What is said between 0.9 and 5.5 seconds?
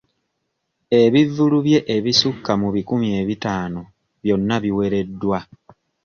Ebivvulu bye ebisukka mu bikumi ebitaano byonna biwereddwa.